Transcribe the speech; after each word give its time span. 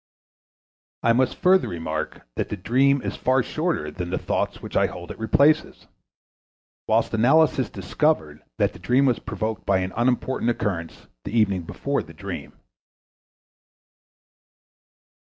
I 1.03 1.13
must 1.13 1.35
further 1.35 1.67
remark 1.67 2.25
that 2.35 2.49
the 2.49 2.57
dream 2.57 3.03
is 3.03 3.15
far 3.15 3.43
shorter 3.43 3.91
than 3.91 4.09
the 4.09 4.17
thoughts 4.17 4.59
which 4.59 4.75
I 4.75 4.87
hold 4.87 5.11
it 5.11 5.19
replaces; 5.19 5.85
whilst 6.87 7.13
analysis 7.13 7.69
discovered 7.69 8.41
that 8.57 8.73
the 8.73 8.79
dream 8.79 9.05
was 9.05 9.19
provoked 9.19 9.63
by 9.63 9.77
an 9.77 9.93
unimportant 9.95 10.49
occurrence 10.49 11.05
the 11.23 11.37
evening 11.37 11.65
before 11.67 12.01
the 12.01 12.15
dream. 12.15 12.53